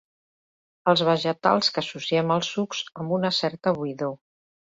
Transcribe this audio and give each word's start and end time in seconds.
Els 0.93 1.03
vegetals 1.09 1.69
que 1.75 1.83
associem 1.83 2.33
als 2.37 2.49
sucs 2.55 2.81
amb 3.03 3.13
una 3.21 3.33
certa 3.43 3.77
buidor. 3.79 4.19